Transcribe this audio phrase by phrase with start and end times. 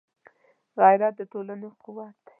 [0.81, 2.29] غیرت د ټولنې قوت دی